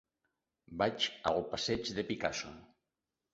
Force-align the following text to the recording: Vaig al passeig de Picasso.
Vaig 0.81 1.05
al 1.33 1.37
passeig 1.51 1.93
de 1.99 2.07
Picasso. 2.09 2.55